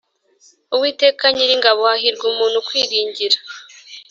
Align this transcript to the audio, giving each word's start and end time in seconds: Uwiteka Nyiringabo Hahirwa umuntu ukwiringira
Uwiteka 0.75 1.23
Nyiringabo 1.33 1.81
Hahirwa 1.91 2.25
umuntu 2.31 2.55
ukwiringira 2.61 3.37